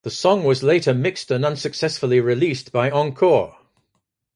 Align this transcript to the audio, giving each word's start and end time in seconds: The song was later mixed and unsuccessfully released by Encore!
The 0.03 0.09
song 0.09 0.43
was 0.45 0.63
later 0.63 0.95
mixed 0.95 1.29
and 1.29 1.45
unsuccessfully 1.45 2.19
released 2.19 2.71
by 2.71 2.89
Encore! 2.89 3.57